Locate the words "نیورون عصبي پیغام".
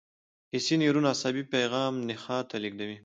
0.79-1.93